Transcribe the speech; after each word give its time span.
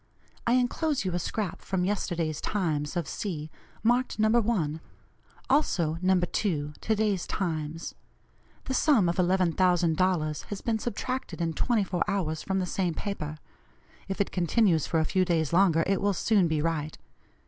I 0.47 0.53
enclose 0.53 1.05
you 1.05 1.13
a 1.13 1.19
scrap 1.19 1.61
from 1.61 1.85
yesterday's 1.85 2.41
Times 2.41 2.97
of 2.97 3.07
C., 3.07 3.51
marked 3.83 4.17
No. 4.17 4.29
1; 4.29 4.81
also 5.47 5.99
No. 6.01 6.19
2, 6.19 6.73
to 6.81 6.95
day's 6.95 7.27
Times. 7.27 7.93
The 8.63 8.73
sum 8.73 9.07
of 9.07 9.17
$11,000 9.17 10.43
has 10.45 10.61
been 10.61 10.79
subtracted 10.79 11.39
in 11.39 11.53
twenty 11.53 11.83
four 11.83 12.03
hours 12.09 12.41
from 12.41 12.57
the 12.57 12.65
same 12.65 12.95
paper. 12.95 13.37
If 14.07 14.19
it 14.19 14.31
continues 14.31 14.87
for 14.87 14.99
a 14.99 15.05
few 15.05 15.23
days 15.23 15.53
longer, 15.53 15.83
it 15.85 16.01
will 16.01 16.13
soon 16.13 16.47
be 16.47 16.63
right. 16.63 16.97